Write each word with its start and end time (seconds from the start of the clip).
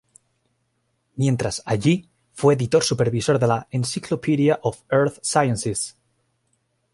Mientras 1.15 1.61
allí, 1.63 2.09
fue 2.33 2.55
editor 2.55 2.83
supervisor 2.83 3.37
de 3.37 3.45
la 3.45 3.67
"Encyclopedia 3.69 4.59
of 4.63 4.81
Earth 4.89 5.19
Sciences". 5.21 5.95